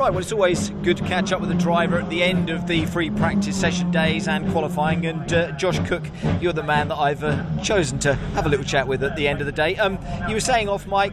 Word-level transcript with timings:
Right, 0.00 0.08
well, 0.08 0.20
it's 0.20 0.32
always 0.32 0.70
good 0.82 0.96
to 0.96 1.04
catch 1.04 1.30
up 1.30 1.42
with 1.42 1.50
the 1.50 1.56
driver 1.56 1.98
at 1.98 2.08
the 2.08 2.22
end 2.22 2.48
of 2.48 2.66
the 2.66 2.86
free 2.86 3.10
practice 3.10 3.54
session 3.54 3.90
days 3.90 4.28
and 4.28 4.50
qualifying. 4.50 5.04
And 5.04 5.30
uh, 5.30 5.52
Josh 5.58 5.78
Cook, 5.86 6.04
you're 6.40 6.54
the 6.54 6.62
man 6.62 6.88
that 6.88 6.96
I've 6.96 7.22
uh, 7.22 7.44
chosen 7.62 7.98
to 7.98 8.14
have 8.14 8.46
a 8.46 8.48
little 8.48 8.64
chat 8.64 8.88
with 8.88 9.04
at 9.04 9.14
the 9.14 9.28
end 9.28 9.40
of 9.40 9.46
the 9.46 9.52
day. 9.52 9.76
Um, 9.76 9.98
you 10.26 10.32
were 10.32 10.40
saying 10.40 10.70
off 10.70 10.86
mic, 10.86 11.12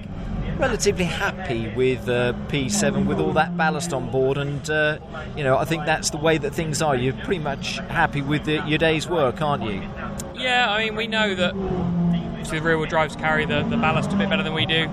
relatively 0.57 1.03
happy 1.03 1.67
with 1.75 2.07
uh, 2.07 2.31
P7 2.47 3.07
with 3.07 3.19
all 3.19 3.33
that 3.33 3.57
ballast 3.57 3.91
on 3.91 4.09
board, 4.09 4.37
and 4.37 4.69
uh, 4.69 4.99
you 5.35 5.43
know 5.43 5.57
I 5.57 5.65
think 5.65 5.85
that's 5.85 6.11
the 6.11 6.17
way 6.17 6.37
that 6.37 6.55
things 6.55 6.81
are. 6.81 6.95
You're 6.95 7.13
pretty 7.13 7.39
much 7.39 7.79
happy 7.89 8.21
with 8.21 8.45
the, 8.45 8.65
your 8.65 8.77
day's 8.77 9.05
work, 9.05 9.41
aren't 9.41 9.63
you? 9.63 9.81
Yeah, 10.33 10.71
I 10.71 10.85
mean 10.85 10.95
we 10.95 11.07
know 11.07 11.35
that 11.35 11.53
the 12.49 12.61
rear 12.61 12.77
wheel 12.77 12.87
drives 12.87 13.17
carry 13.17 13.45
the, 13.45 13.63
the 13.63 13.75
ballast 13.75 14.13
a 14.13 14.15
bit 14.15 14.29
better 14.29 14.43
than 14.43 14.53
we 14.53 14.65
do. 14.65 14.89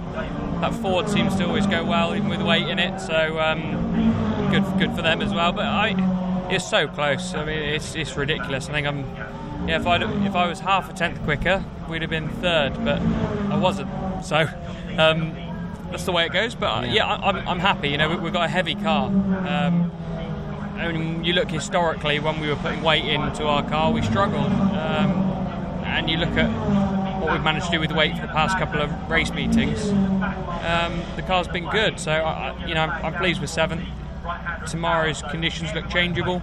That 0.65 0.73
Ford 0.77 1.11
seems 1.11 1.37
to 1.37 1.47
always 1.47 1.67
go 1.67 1.85
well, 1.85 2.17
even 2.17 2.31
with 2.31 2.41
weight 2.41 2.67
in 2.67 2.79
it. 2.79 2.99
So 2.99 3.39
um, 3.39 4.51
good, 4.51 4.65
good 4.79 4.97
for 4.97 5.03
them 5.03 5.21
as 5.21 5.31
well. 5.31 5.53
But 5.53 5.67
I, 5.67 6.49
it's 6.51 6.67
so 6.67 6.89
close. 6.89 7.35
I 7.35 7.45
mean, 7.45 7.59
it's, 7.59 7.95
it's 7.95 8.17
ridiculous. 8.17 8.71
I 8.71 8.73
think 8.73 8.87
I'm, 8.87 9.01
yeah. 9.69 9.79
If 9.79 9.87
I 9.87 9.97
if 10.25 10.35
I 10.35 10.47
was 10.47 10.61
half 10.61 10.89
a 10.89 10.95
tenth 10.95 11.23
quicker, 11.25 11.63
we'd 11.87 12.01
have 12.01 12.11
been 12.11 12.31
third, 12.31 12.83
but 12.83 13.03
I 13.53 13.59
wasn't. 13.59 13.91
So 14.25 14.49
um, 14.97 15.37
that's 15.91 16.07
the 16.07 16.13
way 16.13 16.25
it 16.25 16.33
goes. 16.33 16.55
But 16.55 16.85
uh, 16.85 16.87
yeah, 16.87 17.05
I, 17.05 17.29
am 17.29 17.47
I'm 17.47 17.59
happy. 17.59 17.91
You 17.91 17.99
know, 17.99 18.17
we've 18.17 18.33
got 18.33 18.47
a 18.47 18.49
heavy 18.49 18.75
car. 18.75 19.09
Um, 19.09 19.93
I 20.77 20.91
mean, 20.91 21.25
you 21.25 21.35
look 21.35 21.51
historically 21.51 22.21
when 22.21 22.41
we 22.41 22.49
were 22.49 22.57
putting 22.57 22.83
weight 22.83 23.05
into 23.05 23.45
our 23.45 23.63
car, 23.69 23.93
we 23.93 24.01
struggled. 24.01 24.51
Um, 24.51 25.11
and 25.85 26.09
you 26.09 26.17
look 26.17 26.39
at 26.39 27.04
what 27.25 27.33
we've 27.33 27.43
managed 27.43 27.67
to 27.67 27.73
do 27.73 27.81
with 27.81 27.91
weight 27.93 28.15
for 28.15 28.23
the 28.23 28.33
past 28.33 28.59
couple 28.59 28.81
of 28.81 29.11
race 29.11 29.33
meetings, 29.33 29.91
um, 29.91 31.03
the 31.17 31.23
car's 31.27 31.49
been 31.49 31.69
good. 31.71 31.99
So 31.99 32.13
I, 32.13 32.67
you 32.67 32.75
know, 32.75 32.83
I'm, 32.83 33.07
I'm 33.07 33.15
pleased 33.15 33.41
with 33.41 33.51
seventh. 33.51 33.85
Tomorrow's 34.67 35.23
conditions 35.23 35.73
look 35.75 35.89
changeable, 35.91 36.41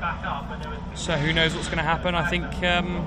so 0.94 1.14
who 1.18 1.34
knows 1.34 1.56
what's 1.56 1.68
going 1.68 1.80
to 1.80 1.84
happen? 1.84 2.14
I 2.14 2.30
think, 2.30 2.46
um, 2.64 3.04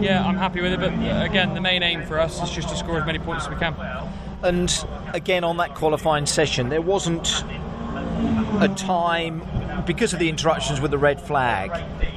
yeah, 0.00 0.24
I'm 0.26 0.36
happy 0.36 0.60
with 0.60 0.72
it. 0.72 0.80
But 0.80 0.92
again, 1.24 1.54
the 1.54 1.60
main 1.60 1.84
aim 1.84 2.04
for 2.04 2.18
us 2.18 2.42
is 2.42 2.50
just 2.50 2.68
to 2.70 2.76
score 2.76 2.98
as 2.98 3.06
many 3.06 3.20
points 3.20 3.44
as 3.44 3.50
we 3.50 3.56
can. 3.56 3.76
And 4.42 4.84
again, 5.12 5.44
on 5.44 5.56
that 5.58 5.76
qualifying 5.76 6.26
session, 6.26 6.68
there 6.68 6.82
wasn't 6.82 7.44
a 8.60 8.72
time 8.76 9.42
because 9.86 10.12
of 10.12 10.18
the 10.18 10.28
interruptions 10.28 10.80
with 10.80 10.90
the 10.90 10.98
red 10.98 11.20
flag 11.20 11.70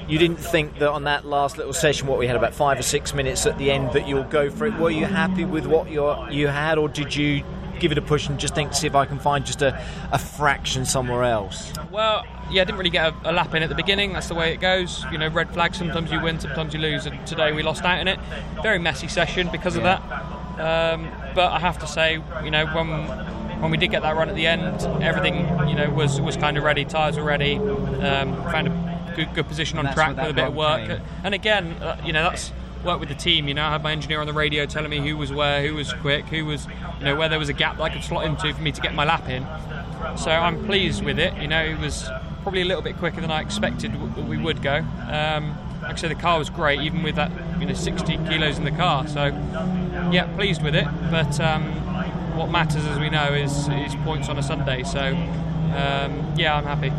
you 0.08 0.20
didn't 0.20 0.38
think 0.38 0.80
that 0.80 0.90
on 0.90 1.06
that 1.06 1.26
last 1.26 1.58
little 1.58 1.74
session, 1.74 2.08
what 2.08 2.20
we 2.20 2.28
had 2.28 2.36
about 2.36 2.54
five 2.54 2.80
or 2.80 2.84
six 2.84 3.14
minutes 3.14 3.46
at 3.46 3.58
the 3.58 3.72
end, 3.72 3.92
that 3.94 4.08
you'll 4.08 4.24
go 4.24 4.50
for 4.50 4.66
it. 4.68 4.74
Were 4.76 4.92
you 4.92 5.06
happy 5.06 5.46
with 5.46 5.66
what 5.66 5.90
you 5.90 6.14
you 6.30 6.48
had, 6.48 6.78
or 6.78 6.88
did 6.88 7.16
you 7.16 7.44
give 7.80 7.92
it 7.92 7.98
a 7.98 8.02
push 8.02 8.28
and 8.28 8.40
just 8.40 8.56
think, 8.56 8.74
see 8.74 8.88
if 8.88 8.96
I 8.96 9.06
can 9.06 9.20
find 9.20 9.46
just 9.46 9.62
a, 9.62 9.84
a 10.12 10.20
fraction 10.20 10.86
somewhere 10.86 11.24
else? 11.24 11.74
Well, 11.92 12.26
yeah, 12.50 12.62
I 12.62 12.66
didn't 12.66 12.78
really 12.78 12.90
get 12.90 13.14
a, 13.14 13.32
a, 13.32 13.34
lap 13.34 13.54
in 13.54 13.64
at 13.64 13.70
the 13.70 13.76
beginning. 13.76 14.14
That's 14.14 14.28
the 14.28 14.36
way 14.36 14.54
it 14.54 14.60
goes. 14.60 15.04
You 15.12 15.18
know, 15.18 15.28
red 15.28 15.52
flag. 15.52 15.76
Sometimes 15.76 16.12
you 16.12 16.22
win, 16.22 16.40
sometimes 16.40 16.74
you 16.74 16.80
lose. 16.80 17.06
And 17.06 17.26
today 17.28 17.52
we 17.52 17.64
lost 17.64 17.84
out 17.84 18.00
in 18.00 18.08
it. 18.08 18.20
Very 18.62 18.80
messy 18.80 19.08
session 19.08 19.50
because 19.52 19.76
of 19.76 19.84
that. 19.84 20.02
Um, 20.60 21.12
but 21.34 21.52
I 21.52 21.60
have 21.60 21.80
to 21.80 21.88
say, 21.88 22.22
you 22.44 22.52
know, 22.52 22.66
when 22.68 23.08
when 23.62 23.72
we 23.72 23.78
did 23.78 23.90
get 23.90 24.04
that 24.04 24.16
run 24.16 24.30
at 24.30 24.36
the 24.36 24.48
end, 24.48 24.82
everything 25.04 25.36
you 25.68 25.76
know 25.76 25.90
was 25.90 26.22
was 26.22 26.38
kind 26.38 26.58
of 26.58 26.64
ready. 26.64 26.86
Tires 26.86 27.18
were 27.18 27.24
ready. 27.24 27.56
Um, 27.56 28.36
found 28.52 28.68
a 28.68 28.85
good, 29.16 29.34
good 29.34 29.48
position 29.48 29.80
on 29.80 29.94
track 29.94 30.16
with 30.18 30.30
a 30.30 30.34
bit 30.34 30.46
of 30.46 30.56
work. 30.56 30.88
Came. 30.88 31.02
And 31.24 31.34
again, 31.34 31.72
uh, 31.82 32.02
you 32.06 32.14
know, 32.14 32.24
that's 32.24 32.52
work 32.84 33.00
with 33.00 33.10
the 33.10 33.16
team. 33.16 33.48
You 33.48 33.54
know, 33.56 33.66
I 33.66 33.72
had 33.72 33.84
my 33.84 33.92
engineer 33.92 34.22
on 34.22 34.28
the 34.28 34.34
radio 34.34 34.66
telling 34.66 34.92
me 34.92 35.00
who 35.00 35.18
was 35.18 35.32
where, 35.32 35.68
who 35.68 35.76
was 35.76 35.92
quick, 35.94 36.26
who 36.26 36.46
was, 36.46 36.68
you 37.00 37.06
know, 37.06 37.16
where 37.16 37.28
there 37.28 37.40
was 37.40 37.50
a 37.50 37.54
gap 37.54 37.78
that 37.78 37.84
I 37.84 37.90
could 37.90 38.04
slot 38.04 38.26
into 38.26 38.54
for 38.54 38.62
me 38.62 38.72
to 38.72 38.82
get 38.82 38.94
my 38.94 39.04
lap 39.04 39.28
in. 39.28 39.46
So 40.18 40.32
I'm 40.32 40.64
pleased 40.66 41.04
with 41.04 41.20
it. 41.20 41.36
You 41.38 41.48
know, 41.48 41.64
it 41.64 41.80
was 41.80 42.08
probably 42.44 42.62
a 42.62 42.66
little 42.66 42.84
bit 42.84 42.98
quicker 42.98 43.22
than 43.22 43.32
I 43.32 43.42
expected 43.42 43.92
we 44.28 44.38
would 44.38 44.62
go. 44.62 44.78
Um, 45.10 45.58
like 45.82 45.94
I 45.94 45.96
said, 45.96 46.12
the 46.12 46.16
car 46.16 46.38
was 46.40 46.50
great, 46.50 46.80
even 46.82 47.04
with 47.04 47.16
that, 47.16 47.32
you 47.60 47.66
know, 47.66 47.74
60 47.74 48.18
kilos 48.30 48.58
in 48.58 48.64
the 48.64 48.72
car. 48.72 49.08
So, 49.08 49.26
yeah, 50.12 50.32
pleased 50.36 50.64
with 50.64 50.76
it. 50.76 50.88
But 51.12 51.40
um, 51.40 51.64
what 52.36 52.50
matters, 52.50 52.86
as 52.86 53.00
we 53.00 53.10
know, 53.10 53.34
is, 53.34 53.68
is 53.70 53.96
points 54.04 54.30
on 54.30 54.38
a 54.38 54.44
Sunday. 54.44 54.84
So, 54.84 55.00
um, 55.00 56.34
yeah, 56.36 56.56
I'm 56.56 56.64
happy. 56.64 56.92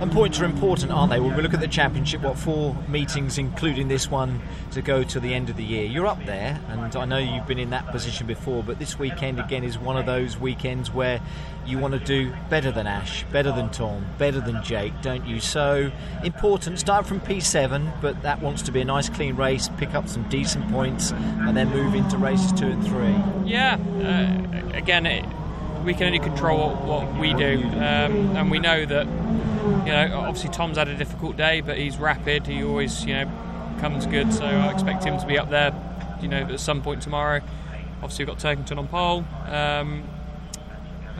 And 0.00 0.10
points 0.12 0.40
are 0.40 0.44
important, 0.44 0.92
aren't 0.92 1.10
they? 1.10 1.20
When 1.20 1.36
we 1.36 1.42
look 1.42 1.54
at 1.54 1.60
the 1.60 1.68
championship, 1.68 2.20
what 2.20 2.36
four 2.36 2.76
meetings, 2.88 3.38
including 3.38 3.88
this 3.88 4.10
one, 4.10 4.42
to 4.72 4.82
go 4.82 5.02
to 5.04 5.20
the 5.20 5.32
end 5.32 5.50
of 5.50 5.56
the 5.56 5.64
year. 5.64 5.84
You're 5.84 6.06
up 6.06 6.24
there, 6.26 6.60
and 6.68 6.94
I 6.94 7.04
know 7.04 7.18
you've 7.18 7.46
been 7.46 7.58
in 7.58 7.70
that 7.70 7.86
position 7.88 8.26
before, 8.26 8.62
but 8.62 8.78
this 8.78 8.98
weekend 8.98 9.40
again 9.40 9.64
is 9.64 9.78
one 9.78 9.96
of 9.96 10.04
those 10.04 10.38
weekends 10.38 10.90
where 10.90 11.20
you 11.66 11.78
want 11.78 11.94
to 11.94 12.00
do 12.00 12.32
better 12.50 12.70
than 12.70 12.86
Ash, 12.86 13.24
better 13.32 13.52
than 13.52 13.70
Tom, 13.70 14.04
better 14.18 14.40
than 14.40 14.62
Jake, 14.62 14.92
don't 15.00 15.26
you? 15.26 15.40
So 15.40 15.90
important. 16.22 16.78
Start 16.78 17.06
from 17.06 17.20
P7, 17.20 18.00
but 18.02 18.20
that 18.22 18.42
wants 18.42 18.62
to 18.62 18.72
be 18.72 18.80
a 18.80 18.84
nice, 18.84 19.08
clean 19.08 19.36
race, 19.36 19.70
pick 19.78 19.94
up 19.94 20.08
some 20.08 20.28
decent 20.28 20.70
points, 20.70 21.12
and 21.12 21.56
then 21.56 21.70
move 21.70 21.94
into 21.94 22.18
races 22.18 22.52
two 22.52 22.66
and 22.66 22.84
three. 22.84 23.16
Yeah, 23.50 23.78
uh, 24.00 24.76
again, 24.76 25.06
it, 25.06 25.24
we 25.84 25.94
can 25.94 26.06
only 26.06 26.18
control 26.18 26.70
what 26.74 27.18
we 27.18 27.34
do, 27.34 27.62
um, 27.74 28.36
and 28.36 28.50
we 28.50 28.58
know 28.58 28.84
that 28.86 29.06
you 29.84 29.92
know, 29.92 30.18
obviously 30.18 30.50
Tom's 30.50 30.76
had 30.76 30.88
a 30.88 30.96
difficult 30.96 31.36
day, 31.36 31.60
but 31.60 31.78
he's 31.78 31.96
rapid. 31.96 32.46
He 32.46 32.62
always, 32.62 33.04
you 33.04 33.14
know, 33.14 33.30
comes 33.80 34.06
good. 34.06 34.32
So 34.32 34.44
I 34.44 34.72
expect 34.72 35.04
him 35.04 35.18
to 35.18 35.26
be 35.26 35.38
up 35.38 35.50
there, 35.50 35.74
you 36.20 36.28
know, 36.28 36.42
at 36.42 36.60
some 36.60 36.82
point 36.82 37.02
tomorrow. 37.02 37.40
Obviously, 38.02 38.24
we've 38.24 38.36
got 38.36 38.56
Turkington 38.56 38.78
on 38.78 38.88
pole. 38.88 39.24
Um, 39.46 40.04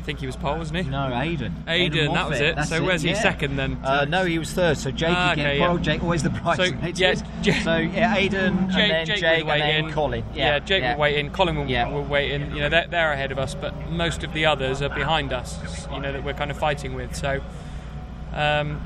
think 0.04 0.20
he 0.20 0.26
was 0.26 0.36
pole, 0.36 0.58
wasn't 0.58 0.84
he? 0.84 0.90
No, 0.90 0.98
Aiden. 0.98 1.64
Aiden, 1.64 2.12
that 2.14 2.28
was 2.28 2.40
it. 2.40 2.56
That's 2.56 2.68
so 2.68 2.84
where's 2.84 3.04
it, 3.04 3.08
he 3.08 3.14
second 3.14 3.56
then? 3.56 3.78
Uh, 3.82 4.04
no, 4.04 4.24
he 4.24 4.38
was 4.38 4.52
third. 4.52 4.78
So 4.78 4.90
Jake 4.90 5.10
ah, 5.10 5.32
again. 5.32 5.46
Okay, 5.46 5.58
yeah. 5.58 5.76
Jake 5.78 6.02
always 6.02 6.22
the 6.22 6.30
prize. 6.30 6.56
So, 6.56 6.64
yeah, 6.64 6.90
Jake, 7.42 7.62
so 7.62 7.76
yeah, 7.76 8.16
Aiden 8.16 8.70
Jake, 8.70 8.78
and 8.78 8.90
then 8.90 9.06
Jake, 9.06 9.16
Jake 9.18 9.44
and 9.46 9.62
then 9.62 9.84
in. 9.86 9.92
Colin. 9.92 10.24
Yeah, 10.34 10.54
yeah 10.54 10.58
Jake 10.60 10.82
yeah. 10.82 10.94
will 10.94 11.00
wait 11.00 11.18
in. 11.18 11.30
Colin 11.30 11.56
will, 11.56 11.66
yeah. 11.66 11.88
will 11.88 12.04
wait 12.04 12.32
in. 12.32 12.54
You 12.54 12.62
know, 12.62 12.68
they're, 12.68 12.86
they're 12.86 13.12
ahead 13.12 13.32
of 13.32 13.38
us, 13.38 13.54
but 13.54 13.90
most 13.90 14.22
of 14.22 14.32
the 14.32 14.46
others 14.46 14.82
are 14.82 14.94
behind 14.94 15.32
us. 15.32 15.58
You 15.90 16.00
know 16.00 16.12
that 16.12 16.24
we're 16.24 16.34
kind 16.34 16.50
of 16.50 16.58
fighting 16.58 16.94
with. 16.94 17.14
So. 17.16 17.40
Um, 18.32 18.80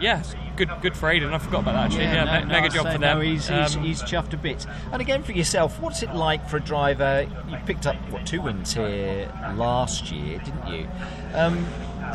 yeah, 0.00 0.22
good 0.56 0.70
good 0.82 0.96
for 0.96 1.08
Aiden. 1.12 1.32
I 1.32 1.38
forgot 1.38 1.62
about 1.62 1.72
that 1.72 1.84
actually. 1.86 2.04
Yeah, 2.04 2.24
yeah 2.24 2.40
no, 2.40 2.46
mega 2.46 2.68
no, 2.68 2.74
job 2.74 2.86
for 2.86 2.98
them. 2.98 3.00
No, 3.00 3.20
he's, 3.20 3.48
he's, 3.48 3.76
um, 3.76 3.82
he's, 3.82 4.02
chuffed 4.02 4.32
a 4.32 4.36
bit. 4.36 4.66
And 4.92 5.00
again, 5.00 5.22
for 5.22 5.32
yourself, 5.32 5.80
what's 5.80 6.02
it 6.02 6.14
like 6.14 6.48
for 6.48 6.58
a 6.58 6.60
driver? 6.60 7.26
You 7.48 7.56
picked 7.66 7.86
up 7.86 7.96
what 8.10 8.26
two 8.26 8.42
wins 8.42 8.74
here 8.74 9.30
last 9.56 10.10
year, 10.10 10.38
didn't 10.38 10.66
you? 10.68 10.88
Um, 11.34 11.66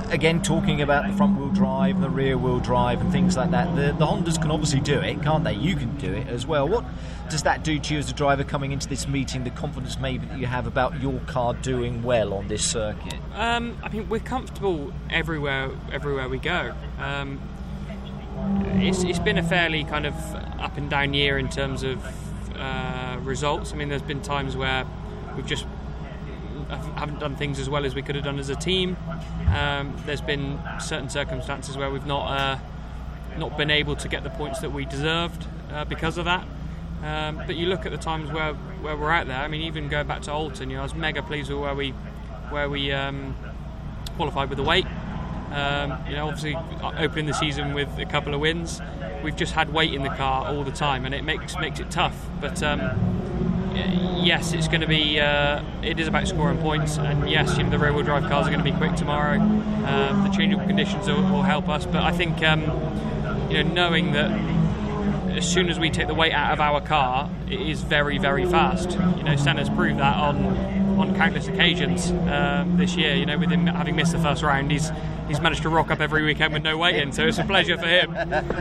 again, 0.10 0.42
talking 0.42 0.82
about 0.82 1.08
the 1.08 1.16
front 1.16 1.38
wheel 1.38 1.50
drive 1.50 1.96
and 1.96 2.04
the 2.04 2.10
rear 2.10 2.38
wheel 2.38 2.60
drive 2.60 3.02
and 3.02 3.12
things 3.12 3.38
like 3.38 3.52
that. 3.52 3.76
The, 3.76 3.94
the 3.98 4.06
Hondas 4.06 4.42
can 4.42 4.52
obviously 4.52 4.80
do 4.80 5.00
it, 5.00 5.22
can't 5.22 5.44
they? 5.44 5.54
You 5.54 5.76
can 5.76 5.96
do 5.98 6.14
it 6.14 6.28
as 6.28 6.46
well. 6.46 6.68
What 6.68 6.86
does 7.30 7.44
that 7.44 7.64
do 7.64 7.80
to 7.80 7.94
you 7.94 8.00
as 8.00 8.10
a 8.10 8.14
driver 8.14 8.44
coming 8.44 8.72
into 8.72 8.88
this 8.88 9.08
meeting? 9.08 9.44
The 9.44 9.52
confidence 9.52 10.00
maybe 10.00 10.26
that 10.28 10.38
you 10.38 10.48
have 10.48 10.68
about 10.68 11.02
your 11.02 11.20
car 11.22 11.54
doing 11.56 12.02
well 12.04 12.34
on 12.34 12.48
this 12.48 12.64
circuit. 12.64 13.16
Um, 13.36 13.78
I 13.84 13.90
mean, 13.90 14.10
we're 14.10 14.20
comfortable 14.20 14.94
everywhere 15.10 15.72
everywhere 15.92 16.30
we 16.30 16.40
go. 16.40 16.74
Um, 17.00 17.40
it's, 18.82 19.04
it's 19.04 19.20
been 19.20 19.38
a 19.38 19.44
fairly 19.44 19.84
kind 19.84 20.06
of 20.06 20.14
up 20.60 20.78
and 20.78 20.90
down 20.90 21.14
year 21.14 21.38
in 21.38 21.50
terms 21.50 21.84
of 21.84 22.04
uh, 22.56 23.18
results. 23.22 23.74
I 23.74 23.76
mean, 23.76 23.90
there's 23.90 24.02
been 24.02 24.22
times 24.22 24.56
where 24.56 24.86
we've 25.36 25.46
just 25.46 25.66
haven't 26.70 27.20
done 27.20 27.36
things 27.36 27.60
as 27.60 27.70
well 27.70 27.86
as 27.86 27.96
we 27.96 28.02
could 28.02 28.16
have 28.16 28.24
done 28.24 28.40
as 28.40 28.50
a 28.50 28.56
team. 28.56 28.96
Um, 29.56 29.96
there's 30.06 30.22
been 30.22 30.60
certain 30.80 31.10
circumstances 31.10 31.78
where 31.78 31.90
we've 31.90 32.06
not 32.06 32.28
uh, 32.28 32.60
not 33.38 33.58
been 33.58 33.72
able 33.72 33.96
to 33.96 34.08
get 34.08 34.24
the 34.24 34.30
points 34.30 34.60
that 34.60 34.72
we 34.72 34.86
deserved 34.86 35.48
uh, 35.72 35.86
because 35.86 36.18
of 36.18 36.26
that. 36.26 36.46
Um, 37.04 37.42
but 37.48 37.56
you 37.56 37.68
look 37.68 37.86
at 37.86 37.92
the 37.92 37.98
times 37.98 38.32
where, 38.32 38.54
where 38.54 38.98
we're 38.98 39.12
out 39.12 39.28
there. 39.28 39.40
I 39.40 39.48
mean, 39.48 39.62
even 39.62 39.88
going 39.88 40.08
back 40.08 40.22
to 40.24 40.32
Oulton, 40.32 40.70
you 40.70 40.76
know, 40.76 40.82
I 40.82 40.84
was 40.84 40.94
mega 40.94 41.24
pleased 41.24 41.50
with 41.50 41.60
where 41.60 41.74
we 41.74 41.92
where 42.50 42.70
we 42.70 42.92
um, 42.92 43.36
qualified 44.16 44.50
with 44.50 44.58
the 44.58 44.64
weight. 44.64 44.86
Um, 45.52 45.98
you 46.08 46.16
know, 46.16 46.28
obviously 46.28 46.56
opening 46.98 47.26
the 47.26 47.34
season 47.34 47.74
with 47.74 47.98
a 47.98 48.06
couple 48.06 48.34
of 48.34 48.40
wins, 48.40 48.82
we've 49.24 49.36
just 49.36 49.54
had 49.54 49.74
weight 49.74 49.94
in 49.94 50.04
the 50.04 50.10
car 50.10 50.46
all 50.46 50.64
the 50.64 50.72
time, 50.72 51.06
and 51.06 51.16
it 51.16 51.24
makes 51.24 51.58
makes 51.58 51.80
it 51.80 51.90
tough. 51.90 52.16
But 52.40 52.62
um, 52.64 52.80
yes, 54.24 54.54
it's 54.54 54.68
going 54.68 54.82
to 54.82 54.88
be 54.88 55.20
uh, 55.20 55.64
it 55.82 56.00
is 56.00 56.08
about 56.08 56.28
scoring 56.28 56.58
points, 56.60 56.98
and 56.98 57.30
yes, 57.30 57.58
you 57.58 57.64
know, 57.64 57.70
the 57.70 57.80
rear-wheel 57.80 58.04
drive 58.04 58.30
cars 58.30 58.48
are 58.48 58.52
going 58.52 58.64
to 58.64 58.72
be 58.72 58.78
quick 58.78 58.96
tomorrow. 58.96 59.40
Um, 59.40 60.24
the 60.24 60.30
changeable 60.36 60.66
conditions 60.66 61.08
will, 61.08 61.22
will, 61.24 61.44
help 61.44 61.68
us, 61.70 61.86
but 61.86 62.04
I 62.04 62.12
think 62.12 62.44
um, 62.44 62.62
you 63.50 63.64
know 63.64 63.74
knowing 63.74 64.12
that 64.14 64.32
as 65.36 65.48
soon 65.48 65.70
as 65.70 65.80
we 65.80 65.90
take 65.90 66.08
the 66.08 66.14
weight 66.14 66.34
out 66.34 66.52
of 66.52 66.60
our 66.60 66.82
car, 66.82 67.30
it 67.50 67.62
is 67.62 67.82
very 67.82 68.18
very 68.18 68.46
fast. 68.46 68.92
You 68.92 69.24
know, 69.24 69.36
Senna's 69.36 69.70
proved 69.70 70.00
that 70.00 70.16
on 70.16 70.89
on 71.00 71.16
countless 71.16 71.48
occasions 71.48 72.12
um, 72.30 72.78
this 72.78 72.96
year. 72.96 73.16
You 73.16 73.26
know, 73.26 73.38
with 73.38 73.50
him 73.50 73.66
having 73.68 73.96
missed 73.96 74.12
the 74.12 74.20
first 74.20 74.44
round, 74.44 74.72
he's 74.72 74.92
he's 75.28 75.40
managed 75.40 75.62
to 75.64 75.70
rock 75.70 75.92
up 75.92 76.00
every 76.00 76.24
weekend 76.24 76.54
with 76.54 76.64
no 76.64 76.78
waiting. 76.78 77.12
So 77.12 77.26
it's 77.28 77.38
a 77.38 77.44
pleasure 77.44 77.78
for 77.78 77.88
him. 77.88 78.16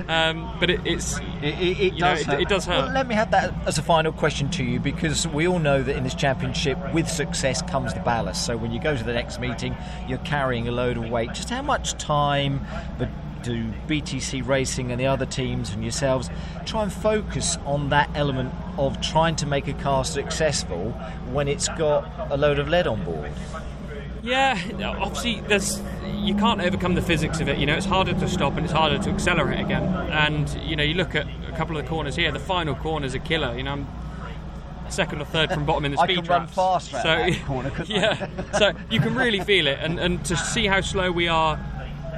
Um, 0.09 0.57
but 0.61 0.71
it, 0.71 0.81
it's 0.85 1.19
it, 1.43 1.55
it, 1.61 1.81
it 1.81 1.93
know, 1.95 2.15
does 2.15 2.29
it- 2.29 2.41
it 2.41 2.49
does 2.49 2.65
hurt. 2.67 2.85
Well, 2.87 2.93
let 2.95 3.07
me 3.09 3.15
have 3.15 3.31
that 3.33 3.53
as 3.67 3.79
a 3.79 3.83
final 3.83 4.13
question 4.13 4.49
to 4.51 4.65
you 4.65 4.79
because 4.81 5.27
we 5.29 5.47
all 5.49 5.59
know 5.59 5.83
that 5.83 5.97
in 5.97 6.05
this 6.05 6.15
championship, 6.15 6.79
with 6.95 7.09
success 7.09 7.63
comes 7.63 7.93
the 7.95 8.01
ballast. 8.01 8.47
So 8.47 8.57
when 8.57 8.71
you 8.71 8.81
go 8.81 8.97
to 8.97 9.05
the 9.05 9.13
next 9.13 9.41
meeting, 9.41 9.77
you're 10.07 10.19
carrying 10.19 10.69
a 10.69 10.73
load 10.73 10.97
of 10.97 11.09
weight. 11.11 11.33
Just 11.35 11.51
how 11.51 11.63
much 11.63 11.93
time 11.95 12.65
but 12.99 13.09
do 13.43 13.65
BTC 13.87 14.45
Racing 14.47 14.91
and 14.91 15.01
the 15.01 15.07
other 15.07 15.25
teams 15.25 15.71
and 15.71 15.83
yourselves 15.85 16.29
try 16.67 16.83
and 16.83 16.93
focus 16.93 17.57
on 17.65 17.89
that 17.91 18.11
element 18.15 18.53
of 18.79 19.01
trying 19.01 19.37
to 19.37 19.47
make 19.47 19.69
a 19.69 19.75
car 19.75 20.05
successful 20.05 20.93
when 21.33 21.49
it's 21.49 21.69
got 21.69 22.11
a 22.31 22.37
load 22.37 22.59
of 22.59 22.69
lead 22.69 22.87
on 22.87 23.05
board? 23.05 23.33
Yeah, 24.23 24.59
obviously, 25.01 25.41
there's 25.43 25.81
you 26.15 26.35
can't 26.35 26.61
overcome 26.61 26.95
the 26.95 27.03
physics 27.03 27.41
of 27.41 27.49
it. 27.49 27.59
You 27.59 27.67
know, 27.67 27.75
it's 27.75 27.87
harder 27.87 28.13
to 28.13 28.29
stop 28.29 28.57
and 28.57 28.65
it's 28.65 28.73
harder 28.73 28.99
to 28.99 29.11
accelerate 29.11 29.61
again. 29.61 29.85
And 30.11 30.49
you 30.65 30.77
know, 30.77 30.83
you 30.83 30.95
look 30.95 31.15
at 31.15 31.27
a 31.49 31.57
couple 31.57 31.77
of 31.77 31.85
the 31.85 31.89
corners 31.89 32.17
here. 32.17 32.33
The 32.33 32.39
final 32.39 32.75
corner 32.75 33.07
is 33.07 33.15
a 33.15 33.19
killer. 33.19 33.57
You 33.57 33.63
know, 33.63 33.73
I'm 33.73 33.87
second 34.91 35.21
or 35.21 35.25
third 35.25 35.51
from 35.51 35.65
bottom 35.65 35.85
in 35.85 35.93
the 35.93 36.01
I 36.01 36.05
speed 36.05 36.17
can 36.17 36.25
run 36.27 36.41
traps. 36.41 36.55
faster 36.55 36.97
at 36.97 37.35
so, 37.35 37.45
corner, 37.45 37.73
yeah, 37.87 38.29
so 38.59 38.73
you 38.91 39.01
can 39.01 39.15
really 39.15 39.41
feel 39.41 39.67
it, 39.67 39.79
and 39.81 39.99
and 39.99 40.25
to 40.27 40.37
see 40.37 40.67
how 40.67 40.81
slow 40.81 41.13
we 41.13 41.29
are 41.29 41.59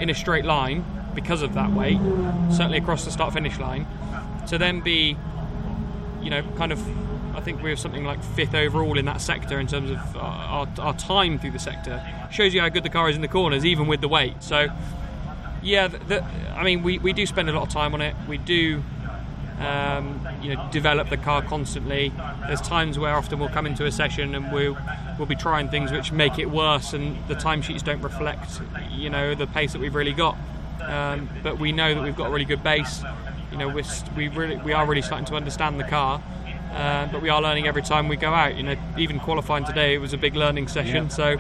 in 0.01 0.09
a 0.11 0.15
straight 0.15 0.45
line 0.45 0.85
because 1.15 1.43
of 1.43 1.55
that 1.55 1.73
weight, 1.73 1.99
certainly 2.51 2.79
across 2.79 3.05
the 3.05 3.11
start 3.11 3.33
finish 3.35 3.59
line, 3.59 3.87
to 4.49 4.59
then 4.59 4.81
be, 4.81 5.17
you 6.23 6.31
know, 6.31 6.43
kind 6.57 6.73
of. 6.73 6.81
I 7.33 7.41
think 7.41 7.63
we 7.63 7.71
have 7.71 7.79
something 7.79 8.05
like 8.05 8.23
fifth 8.23 8.55
overall 8.55 8.99
in 8.99 9.05
that 9.05 9.21
sector 9.21 9.61
in 9.61 9.69
terms 9.69 9.93
of 9.93 9.99
our, 10.17 10.67
our, 10.67 10.69
our 10.81 10.95
time 10.95 11.39
through 11.39 11.53
the 11.53 11.61
sector. 11.61 12.05
Shows 12.31 12.53
you 12.53 12.61
how 12.61 12.69
good 12.69 12.83
the 12.83 12.91
car 12.91 13.09
is 13.09 13.15
in 13.15 13.23
the 13.23 13.29
corners, 13.29 13.65
even 13.65 13.87
with 13.87 14.01
the 14.01 14.09
weight. 14.09 14.43
So, 14.43 14.67
yeah, 15.63 15.87
the, 15.87 15.99
the, 15.99 16.25
I 16.55 16.65
mean, 16.65 16.83
we, 16.83 16.99
we 16.99 17.13
do 17.13 17.25
spend 17.27 17.49
a 17.49 17.53
lot 17.53 17.63
of 17.63 17.69
time 17.69 17.95
on 17.95 18.01
it. 18.01 18.17
We 18.29 18.37
do, 18.37 18.83
um, 19.61 20.27
you 20.43 20.55
know, 20.55 20.69
develop 20.73 21.09
the 21.09 21.17
car 21.17 21.41
constantly. 21.41 22.13
There's 22.49 22.61
times 22.61 22.99
where 22.99 23.15
often 23.15 23.39
we'll 23.39 23.49
come 23.49 23.67
into 23.67 23.87
a 23.87 23.93
session 23.93 24.35
and 24.35 24.53
we'll 24.53 24.77
we'll 25.17 25.29
be 25.29 25.37
trying 25.37 25.69
things 25.69 25.93
which 25.93 26.11
make 26.11 26.39
it 26.39 26.51
worse, 26.51 26.95
and 26.95 27.17
the 27.29 27.35
timesheets 27.35 27.85
don't 27.85 28.03
reflect, 28.03 28.61
you 28.91 29.09
know, 29.09 29.35
the 29.35 29.47
pace 29.47 29.73
that 29.73 29.81
we've 29.81 29.95
really 29.95 30.15
got. 30.15 30.37
Um, 30.83 31.29
but 31.43 31.59
we 31.59 31.73
know 31.73 31.95
that 31.95 32.03
we've 32.03 32.17
got 32.17 32.29
a 32.29 32.31
really 32.31 32.45
good 32.45 32.65
base. 32.65 33.03
You 33.51 33.59
know, 33.59 33.69
we're, 33.69 33.85
we 34.17 34.29
really 34.29 34.57
we 34.59 34.73
are 34.73 34.87
really 34.87 35.03
starting 35.03 35.27
to 35.27 35.35
understand 35.35 35.79
the 35.79 35.85
car. 35.85 36.23
Uh, 36.73 37.07
but 37.07 37.21
we 37.21 37.29
are 37.29 37.43
learning 37.43 37.67
every 37.67 37.83
time 37.83 38.07
we 38.07 38.17
go 38.17 38.33
out. 38.33 38.57
You 38.57 38.63
know, 38.63 38.77
even 38.97 39.19
qualifying 39.19 39.65
today 39.65 39.95
it 39.95 39.99
was 39.99 40.13
a 40.13 40.19
big 40.19 40.37
learning 40.37 40.69
session. 40.69 41.11
So 41.11 41.37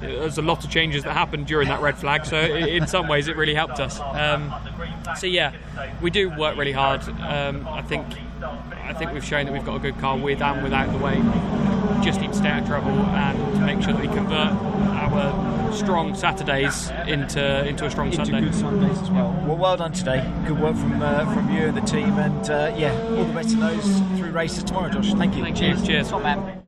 there's 0.00 0.38
a 0.38 0.42
lot 0.42 0.64
of 0.64 0.70
changes 0.70 1.02
that 1.04 1.12
happened 1.12 1.46
during 1.46 1.68
that 1.68 1.80
red 1.80 1.98
flag. 1.98 2.24
So 2.24 2.38
in 2.38 2.86
some 2.86 3.08
ways, 3.08 3.28
it 3.28 3.36
really 3.36 3.54
helped 3.54 3.80
us. 3.80 3.98
Um, 4.00 4.54
so 5.18 5.26
yeah, 5.26 5.52
we 6.00 6.10
do 6.10 6.30
work 6.30 6.56
really 6.56 6.72
hard. 6.72 7.02
Um, 7.20 7.66
I 7.68 7.82
think 7.82 8.06
I 8.42 8.94
think 8.94 9.12
we've 9.12 9.24
shown 9.24 9.46
that 9.46 9.52
we've 9.52 9.64
got 9.64 9.76
a 9.76 9.80
good 9.80 9.98
car 9.98 10.16
with 10.16 10.40
and 10.40 10.62
without 10.62 10.90
the 10.92 10.98
weight. 10.98 11.22
Just 12.02 12.20
need 12.20 12.32
to 12.32 12.38
stay 12.38 12.48
out 12.48 12.62
of 12.62 12.68
trouble 12.68 12.90
and 12.90 13.66
make 13.66 13.82
sure 13.82 13.92
that 13.92 14.00
we 14.00 14.08
convert 14.08 14.52
strong 15.80 16.14
Saturdays 16.14 16.90
into 17.06 17.66
into 17.66 17.86
a 17.86 17.90
strong 17.90 18.06
into 18.06 18.24
Sunday. 18.24 18.40
good 18.40 18.54
Sundays 18.54 18.98
as 18.98 19.10
well. 19.10 19.32
Well, 19.46 19.56
well 19.56 19.76
done 19.76 19.92
today. 19.92 20.30
Good 20.46 20.60
work 20.60 20.76
from 20.76 21.02
uh, 21.02 21.32
from 21.34 21.50
you 21.54 21.62
and 21.68 21.76
the 21.76 21.82
team, 21.82 22.18
and 22.18 22.50
uh, 22.50 22.74
yeah, 22.76 22.92
all 23.16 23.24
the 23.24 23.32
best 23.32 23.50
to 23.50 23.56
those 23.56 23.98
three 24.18 24.30
races 24.30 24.64
tomorrow, 24.64 24.90
Josh. 24.90 25.12
Thank 25.14 25.36
you. 25.36 25.42
Thank 25.42 25.60
you. 25.60 25.74
Cheers. 25.84 26.10
Top 26.10 26.22
man. 26.22 26.58